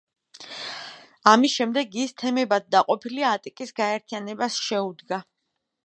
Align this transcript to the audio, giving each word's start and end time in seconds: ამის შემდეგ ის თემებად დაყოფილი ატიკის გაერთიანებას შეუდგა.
ამის 1.31 1.57
შემდეგ 1.59 1.99
ის 2.05 2.17
თემებად 2.23 2.65
დაყოფილი 2.77 3.29
ატიკის 3.35 3.75
გაერთიანებას 3.83 4.63
შეუდგა. 4.71 5.23